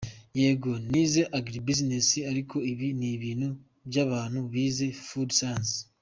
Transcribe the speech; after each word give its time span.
Yego 0.41 0.71
nize 0.89 1.21
Agri 1.37 1.59
Business 1.67 2.07
ariko 2.31 2.55
ibi 2.71 2.87
ni 2.99 3.07
ibintu 3.15 3.47
by’abantu 3.87 4.39
bize 4.51 4.87
food 5.07 5.29
science. 5.39 5.75